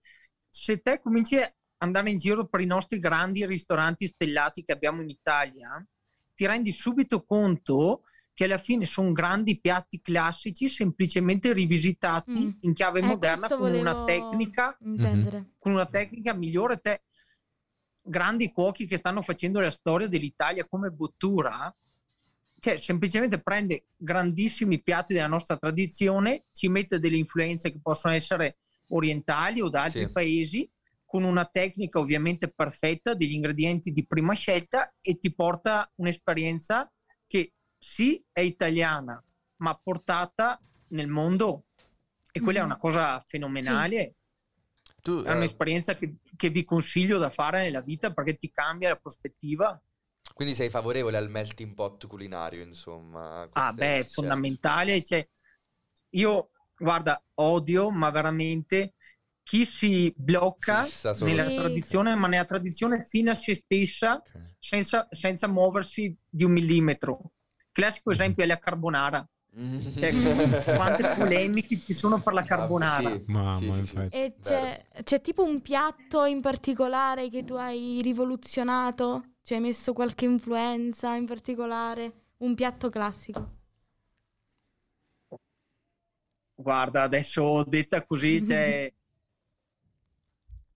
se 0.46 0.82
te 0.82 1.00
cominci 1.00 1.38
a 1.38 1.50
andare 1.78 2.10
in 2.10 2.18
giro 2.18 2.46
per 2.46 2.60
i 2.60 2.66
nostri 2.66 2.98
grandi 2.98 3.46
ristoranti 3.46 4.06
stellati 4.06 4.62
che 4.62 4.72
abbiamo 4.72 5.00
in 5.00 5.08
Italia, 5.08 5.82
ti 6.34 6.44
rendi 6.44 6.70
subito 6.70 7.24
conto 7.24 8.02
che 8.34 8.44
alla 8.44 8.58
fine 8.58 8.84
sono 8.84 9.12
grandi 9.12 9.58
piatti 9.58 10.02
classici 10.02 10.68
semplicemente 10.68 11.54
rivisitati 11.54 12.46
Mm. 12.46 12.50
in 12.60 12.74
chiave 12.74 13.00
Eh, 13.00 13.04
moderna 13.04 13.48
con 13.48 13.72
una 13.72 14.04
tecnica 14.04 14.76
Intendere. 14.82 15.52
con 15.58 15.72
una 15.72 15.86
tecnica 15.86 16.34
migliore. 16.34 16.76
Te, 16.78 17.04
grandi 18.02 18.52
cuochi 18.52 18.86
che 18.86 18.98
stanno 18.98 19.22
facendo 19.22 19.60
la 19.60 19.70
storia 19.70 20.08
dell'Italia 20.08 20.66
come 20.68 20.90
Bottura, 20.90 21.74
cioè 22.62 22.76
semplicemente 22.76 23.40
prende 23.42 23.86
grandissimi 23.96 24.80
piatti 24.80 25.14
della 25.14 25.26
nostra 25.26 25.56
tradizione, 25.56 26.44
ci 26.52 26.68
mette 26.68 27.00
delle 27.00 27.16
influenze 27.16 27.72
che 27.72 27.80
possono 27.82 28.14
essere 28.14 28.58
orientali 28.90 29.60
o 29.60 29.68
da 29.68 29.82
altri 29.82 30.04
Sì. 30.06 30.12
paesi, 30.12 30.70
con 31.04 31.24
una 31.24 31.44
tecnica 31.44 31.98
ovviamente 31.98 32.46
perfetta, 32.48 33.14
degli 33.14 33.32
ingredienti 33.32 33.90
di 33.90 34.06
prima 34.06 34.32
scelta 34.34 34.94
e 35.00 35.18
ti 35.18 35.34
porta 35.34 35.90
un'esperienza 35.96 36.88
che 37.26 37.52
sì 37.76 38.24
è 38.30 38.40
italiana, 38.40 39.20
ma 39.56 39.74
portata 39.74 40.60
nel 40.90 41.08
mondo. 41.08 41.64
E 42.30 42.40
quella 42.40 42.60
è 42.60 42.62
Mhm. 42.62 42.68
una 42.68 42.76
cosa 42.78 43.18
fenomenale. 43.26 44.14
Tu, 45.02 45.20
È 45.24 45.30
eh, 45.32 45.34
un'esperienza 45.34 45.96
che, 45.96 46.14
che 46.36 46.48
vi 46.50 46.62
consiglio 46.62 47.18
da 47.18 47.28
fare 47.28 47.62
nella 47.62 47.80
vita 47.80 48.12
perché 48.12 48.36
ti 48.36 48.52
cambia 48.52 48.90
la 48.90 48.96
prospettiva. 48.96 49.82
Quindi 50.32 50.54
sei 50.54 50.70
favorevole 50.70 51.16
al 51.16 51.30
melting 51.30 51.74
pot 51.74 52.06
culinario, 52.06 52.62
insomma. 52.62 53.48
Ah, 53.52 53.72
beh, 53.72 54.00
è 54.00 54.04
fondamentale. 54.04 55.02
Cioè, 55.02 55.26
io, 56.10 56.50
guarda, 56.76 57.22
odio, 57.34 57.90
ma 57.90 58.10
veramente 58.10 58.94
chi 59.42 59.64
si 59.64 60.12
blocca 60.16 60.86
nella 61.20 61.44
Sì. 61.44 61.54
tradizione, 61.54 62.14
ma 62.14 62.28
nella 62.28 62.44
tradizione 62.44 63.04
fine 63.04 63.30
a 63.30 63.34
se 63.34 63.54
stessa, 63.54 64.16
Ok. 64.16 64.54
senza, 64.58 65.08
senza 65.10 65.46
muoversi 65.48 66.16
di 66.28 66.44
un 66.44 66.52
millimetro. 66.52 67.32
Classico 67.72 68.10
esempio 68.10 68.44
è 68.44 68.46
la 68.46 68.58
carbonara. 68.58 69.26
Cioè, 69.94 70.12
quante 70.74 71.04
polemiche 71.14 71.78
ci 71.78 71.92
sono 71.92 72.20
per 72.22 72.32
la 72.32 72.44
carbonara. 72.44 73.08
Ah, 73.10 73.18
sì, 73.18 73.24
Mamma, 73.32 73.72
sì, 73.72 73.86
sì. 73.86 73.96
E 74.10 74.34
c'è, 74.40 74.86
c'è 75.02 75.20
tipo 75.20 75.44
un 75.44 75.60
piatto 75.60 76.24
in 76.24 76.40
particolare 76.40 77.28
che 77.28 77.44
tu 77.44 77.54
hai 77.54 78.00
rivoluzionato? 78.02 79.31
Ci 79.44 79.54
hai 79.54 79.60
messo 79.60 79.92
qualche 79.92 80.24
influenza 80.24 81.16
in 81.16 81.26
particolare? 81.26 82.12
Un 82.38 82.54
piatto 82.54 82.90
classico? 82.90 83.58
Guarda, 86.54 87.02
adesso 87.02 87.64
detta 87.64 88.04
così, 88.04 88.38
cioè, 88.46 88.92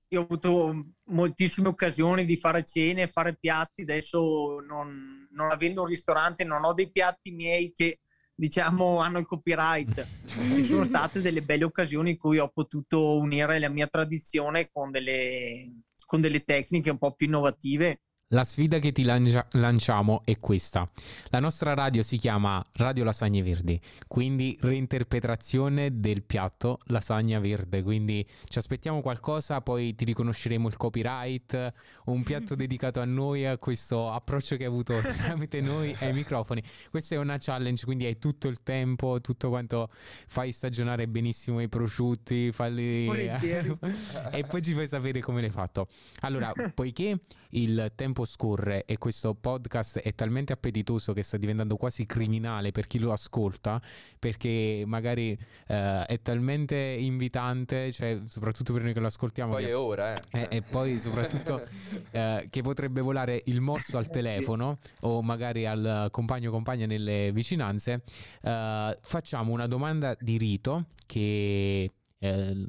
io 0.09 0.21
ho 0.21 0.25
avuto 0.25 0.95
moltissime 1.05 1.69
occasioni 1.69 2.25
di 2.25 2.37
fare 2.37 2.65
cene, 2.65 3.07
fare 3.07 3.37
piatti, 3.37 3.83
adesso 3.83 4.59
non, 4.67 5.29
non 5.31 5.51
avendo 5.53 5.83
un 5.83 5.89
ristorante 5.89 6.43
non 6.43 6.65
ho 6.65 6.73
dei 6.73 6.91
piatti 6.91 7.31
miei 7.31 7.73
che 7.73 8.01
diciamo 8.35 8.99
hanno 8.99 9.19
il 9.19 9.27
copyright. 9.27 10.05
Ci 10.27 10.65
sono 10.65 10.83
state 10.85 11.21
delle 11.21 11.43
belle 11.43 11.65
occasioni 11.65 12.11
in 12.11 12.17
cui 12.17 12.39
ho 12.39 12.49
potuto 12.49 13.17
unire 13.17 13.61
la 13.61 13.69
mia 13.69 13.87
tradizione 13.87 14.71
con 14.73 14.91
delle, 14.91 15.83
con 16.05 16.21
delle 16.21 16.43
tecniche 16.43 16.91
un 16.91 16.99
po' 16.99 17.15
più 17.15 17.29
innovative 17.29 18.01
la 18.30 18.42
sfida 18.42 18.80
che 18.80 18.90
ti 18.90 19.04
lancia- 19.04 19.47
lanciamo 19.52 20.23
è 20.25 20.37
questa. 20.38 20.85
La 21.28 21.38
nostra 21.38 21.75
radio 21.75 22.02
si 22.02 22.16
chiama 22.16 22.64
Radio 22.73 23.04
Lasagne 23.04 23.40
Verdi, 23.40 23.80
quindi 24.09 24.56
reinterpretazione 24.61 26.00
del 26.00 26.25
piatto 26.25 26.80
lasagna 26.87 27.38
verde. 27.38 27.85
Quindi 27.85 28.26
ci 28.49 28.59
aspettiamo 28.59 29.00
qualcosa, 29.00 29.61
poi 29.61 29.95
ti 29.95 30.04
riconosceremo 30.04 30.66
il 30.66 30.76
copyright, 30.76 31.73
un 32.06 32.25
piatto 32.25 32.54
dedicato 32.56 33.00
a 33.00 33.04
noi, 33.04 33.47
a 33.47 33.59
questo 33.59 34.11
approccio 34.11 34.56
che 34.56 34.64
hai 34.64 34.71
avuto 34.71 34.99
tramite 35.23 35.61
noi 35.61 35.95
ai 36.00 36.12
microfoni. 36.12 36.62
Questa 36.90 37.14
è 37.14 37.18
una 37.18 37.37
challenge, 37.38 37.85
quindi 37.85 38.06
hai 38.06 38.18
tutto 38.18 38.49
il 38.49 38.62
tempo, 38.64 39.21
tutto 39.21 39.50
quanto 39.50 39.88
fai 40.26 40.50
stagionare 40.50 41.06
benissimo 41.06 41.61
i 41.61 41.68
prosciutti, 41.68 42.50
falli... 42.50 43.06
e 44.33 44.45
poi 44.45 44.62
ci 44.62 44.73
fai 44.73 44.88
sapere 44.88 45.21
come 45.21 45.40
l'hai 45.40 45.50
fatto. 45.50 45.87
Allora, 46.23 46.52
poiché 46.75 47.21
il 47.50 47.92
tempo 47.95 48.16
scorre 48.25 48.85
e 48.85 48.99
questo 48.99 49.35
podcast 49.35 49.99
è 49.99 50.15
talmente 50.15 50.53
appetitoso 50.53 51.13
che 51.13 51.23
sta 51.23 51.37
diventando 51.37 51.77
quasi 51.77 52.07
criminale 52.07 52.73
per 52.73 52.87
chi 52.87 52.99
lo 52.99 53.13
ascolta, 53.13 53.81
perché 54.19 54.85
magari 54.87 55.39
eh, 55.67 56.05
è 56.07 56.21
talmente 56.23 56.77
invitante, 56.77 57.93
cioè, 57.93 58.19
soprattutto 58.29 58.73
per 58.73 58.83
noi 58.83 58.93
che 58.93 59.01
lo 59.01 59.07
ascoltiamo. 59.07 59.53
Poi 59.53 59.65
che, 59.65 59.71
è 59.71 59.77
ora, 59.77 60.15
eh. 60.15 60.23
E, 60.31 60.47
e 60.51 60.63
poi 60.63 60.99
soprattutto 60.99 61.67
eh, 62.11 62.47
che 62.51 62.63
potrebbe 62.63 63.01
volare 63.01 63.43
il 63.47 63.61
morso 63.61 63.99
al 63.99 64.09
telefono 64.09 64.79
o 65.01 65.23
magari 65.23 65.67
al 65.67 66.09
compagno 66.11 66.49
o 66.49 66.53
compagna 66.53 66.87
nelle 66.87 67.31
vicinanze. 67.33 68.03
Eh, 68.43 68.97
facciamo 69.01 69.53
una 69.53 69.67
domanda 69.67 70.17
di 70.19 70.39
rito 70.39 70.87
che 71.07 71.91
eh, 72.19 72.67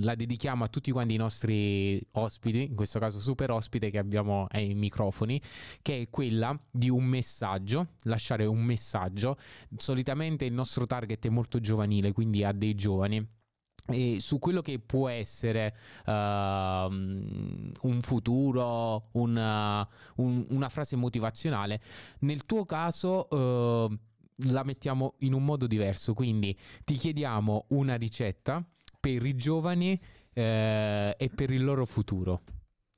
la 0.00 0.14
dedichiamo 0.14 0.64
a 0.64 0.68
tutti 0.68 0.90
quanti 0.90 1.14
i 1.14 1.18
nostri 1.18 2.00
ospiti, 2.12 2.64
in 2.64 2.74
questo 2.74 2.98
caso 2.98 3.20
super 3.20 3.50
ospite 3.50 3.90
che 3.90 3.98
abbiamo 3.98 4.46
ai 4.50 4.74
microfoni, 4.74 5.40
che 5.82 6.02
è 6.02 6.10
quella 6.10 6.58
di 6.70 6.88
un 6.88 7.04
messaggio, 7.04 7.88
lasciare 8.04 8.46
un 8.46 8.62
messaggio. 8.62 9.36
Solitamente 9.76 10.44
il 10.44 10.52
nostro 10.52 10.86
target 10.86 11.26
è 11.26 11.30
molto 11.30 11.60
giovanile, 11.60 12.12
quindi 12.12 12.44
ha 12.44 12.52
dei 12.52 12.74
giovani 12.74 13.38
e 13.86 14.20
su 14.20 14.38
quello 14.38 14.62
che 14.62 14.78
può 14.78 15.08
essere 15.08 15.74
uh, 16.06 16.10
un 16.10 17.98
futuro, 18.00 19.08
una, 19.12 19.86
un, 20.16 20.46
una 20.50 20.68
frase 20.68 20.96
motivazionale. 20.96 21.80
Nel 22.20 22.46
tuo 22.46 22.64
caso 22.64 23.26
uh, 23.28 23.98
la 24.44 24.64
mettiamo 24.64 25.14
in 25.18 25.32
un 25.32 25.44
modo 25.44 25.66
diverso, 25.66 26.14
quindi 26.14 26.56
ti 26.84 26.94
chiediamo 26.94 27.66
una 27.70 27.96
ricetta 27.96 28.64
per 28.98 29.24
i 29.24 29.34
giovani 29.34 30.00
eh, 30.32 31.14
e 31.16 31.28
per 31.28 31.50
il 31.50 31.64
loro 31.64 31.86
futuro. 31.86 32.42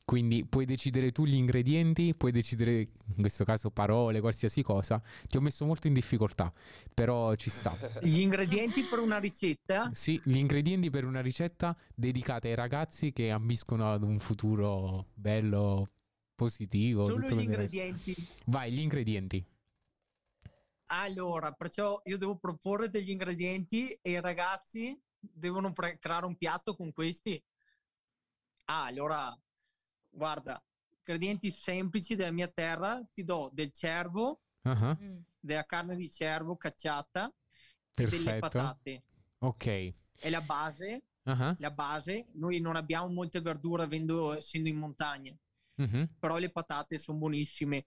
Quindi 0.04 0.44
puoi 0.44 0.66
decidere 0.66 1.12
tu 1.12 1.24
gli 1.24 1.34
ingredienti, 1.34 2.14
puoi 2.14 2.32
decidere 2.32 2.72
in 2.80 3.20
questo 3.20 3.44
caso 3.44 3.70
parole, 3.70 4.20
qualsiasi 4.20 4.62
cosa. 4.62 5.00
Ti 5.26 5.36
ho 5.36 5.40
messo 5.40 5.64
molto 5.64 5.86
in 5.86 5.94
difficoltà, 5.94 6.52
però 6.92 7.34
ci 7.36 7.50
sta. 7.50 7.76
Gli 8.02 8.20
ingredienti 8.20 8.82
per 8.82 8.98
una 8.98 9.18
ricetta? 9.18 9.90
Sì, 9.94 10.20
gli 10.24 10.36
ingredienti 10.36 10.90
per 10.90 11.04
una 11.04 11.22
ricetta 11.22 11.74
dedicata 11.94 12.48
ai 12.48 12.54
ragazzi 12.54 13.12
che 13.12 13.30
ambiscono 13.30 13.92
ad 13.92 14.02
un 14.02 14.18
futuro 14.18 15.06
bello, 15.14 15.88
positivo. 16.34 17.04
Solo 17.04 17.28
gli 17.28 17.40
ingredienti. 17.40 18.26
Vai, 18.46 18.72
gli 18.72 18.80
ingredienti. 18.80 19.44
Allora, 20.94 21.52
perciò 21.52 22.00
io 22.04 22.18
devo 22.18 22.36
proporre 22.36 22.90
degli 22.90 23.10
ingredienti 23.10 23.98
e 24.02 24.10
i 24.10 24.20
ragazzi 24.20 25.00
devono 25.18 25.72
pre- 25.72 25.98
creare 25.98 26.26
un 26.26 26.36
piatto 26.36 26.76
con 26.76 26.92
questi. 26.92 27.42
Ah, 28.66 28.84
allora, 28.84 29.34
guarda, 30.10 30.62
ingredienti 30.98 31.50
semplici 31.50 32.14
della 32.14 32.30
mia 32.30 32.48
terra, 32.48 33.02
ti 33.10 33.24
do 33.24 33.48
del 33.54 33.72
cervo, 33.72 34.42
uh-huh. 34.62 35.24
della 35.40 35.64
carne 35.64 35.96
di 35.96 36.10
cervo 36.10 36.56
cacciata 36.58 37.32
Perfetto. 37.94 38.20
e 38.20 38.24
delle 38.24 38.38
patate. 38.38 39.04
Ok. 39.38 39.94
È 40.14 40.28
la 40.28 40.42
base, 40.42 41.04
uh-huh. 41.22 41.56
la 41.58 41.70
base. 41.70 42.28
Noi 42.34 42.60
non 42.60 42.76
abbiamo 42.76 43.08
molte 43.08 43.40
verdure 43.40 43.84
avendo, 43.84 44.34
essendo 44.34 44.68
in 44.68 44.76
montagna, 44.76 45.34
uh-huh. 45.76 46.06
però 46.18 46.36
le 46.36 46.50
patate 46.50 46.98
sono 46.98 47.16
buonissime. 47.16 47.86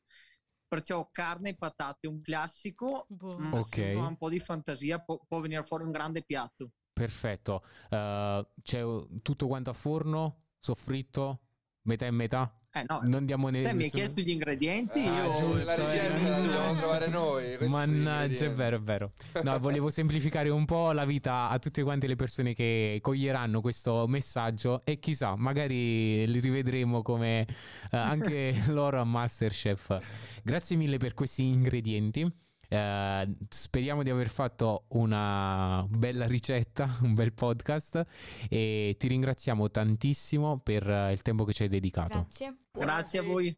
Perciò 0.75 1.07
carne 1.09 1.51
e 1.51 1.55
patate, 1.55 2.05
un 2.05 2.19
classico, 2.19 3.05
boh. 3.07 3.37
ma 3.37 3.59
ok. 3.59 3.73
se 3.73 3.93
uno 3.93 4.05
ha 4.05 4.09
un 4.09 4.17
po' 4.17 4.27
di 4.27 4.39
fantasia 4.39 4.99
può, 4.99 5.17
può 5.25 5.39
venire 5.39 5.63
fuori 5.63 5.85
un 5.85 5.91
grande 5.91 6.21
piatto. 6.21 6.71
Perfetto. 6.91 7.63
Uh, 7.89 8.45
c'è 8.61 8.83
tutto 9.21 9.47
quanto 9.47 9.69
a 9.69 9.73
forno, 9.73 10.47
soffritto, 10.59 11.44
metà 11.85 12.05
e 12.05 12.11
metà? 12.11 12.59
Eh 12.77 12.83
no, 12.89 12.99
non 13.03 13.25
diamo 13.25 13.47
ne- 13.47 13.61
te 13.61 13.73
mi 13.73 13.83
hai 13.83 13.89
chiesto 13.89 14.19
gli 14.19 14.31
ingredienti, 14.31 14.99
ah, 14.99 15.23
io 15.23 15.39
giusto, 15.39 15.63
la 15.63 15.75
ricetta 15.75 16.29
la 16.29 16.39
dobbiamo 16.41 16.73
trovare 16.75 17.07
noi. 17.07 17.57
Mannaggia, 17.69 18.45
è 18.45 18.51
vero, 18.51 18.75
è 18.75 18.81
vero. 18.81 19.13
No, 19.43 19.57
volevo 19.59 19.89
semplificare 19.89 20.49
un 20.49 20.65
po' 20.65 20.91
la 20.91 21.05
vita 21.05 21.47
a 21.47 21.57
tutte 21.57 21.83
quante 21.83 22.05
le 22.05 22.17
persone 22.17 22.53
che 22.53 22.99
coglieranno 23.01 23.61
questo 23.61 24.05
messaggio 24.07 24.81
e 24.83 24.99
chissà, 24.99 25.35
magari 25.37 26.27
li 26.27 26.39
rivedremo 26.39 27.01
come 27.01 27.47
uh, 27.91 27.95
anche 27.95 28.53
loro 28.67 28.99
a 28.99 29.05
Masterchef. 29.05 29.97
Grazie 30.43 30.75
mille 30.75 30.97
per 30.97 31.13
questi 31.13 31.43
ingredienti. 31.43 32.29
Eh, 32.67 33.35
speriamo 33.49 34.03
di 34.03 34.09
aver 34.09 34.29
fatto 34.29 34.85
una 34.89 35.85
bella 35.89 36.27
ricetta, 36.27 36.89
un 37.01 37.13
bel 37.13 37.33
podcast 37.33 38.05
e 38.49 38.95
ti 38.97 39.07
ringraziamo 39.07 39.69
tantissimo 39.69 40.59
per 40.59 41.09
il 41.11 41.21
tempo 41.21 41.43
che 41.43 41.53
ci 41.53 41.63
hai 41.63 41.69
dedicato. 41.69 42.19
Grazie. 42.19 42.57
Grazie 42.71 43.19
a 43.19 43.23
voi. 43.23 43.57